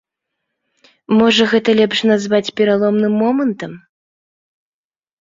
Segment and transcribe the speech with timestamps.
[1.19, 3.81] Можа, гэта лепш называць пераломным момантам?